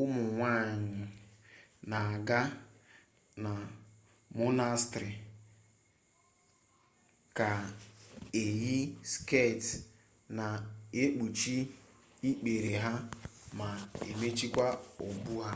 [0.00, 0.98] ụmụ nwanyị
[1.90, 2.40] na-aga
[3.42, 3.50] na
[4.38, 5.10] monastrị
[7.36, 8.76] ga-eyi
[9.10, 9.62] sket
[10.36, 11.56] na-ekpuchi
[12.28, 12.92] ikpere ha
[13.58, 13.68] ma
[14.18, 14.66] mechiekwa
[15.06, 15.52] ubu ha